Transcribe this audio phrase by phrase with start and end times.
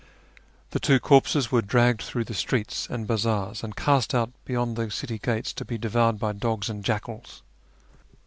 [0.71, 4.89] The two corpses were dragged through the streets and bazaars, and cast out beyond the
[4.89, 7.43] city gates to be devoured by dogs and jackals.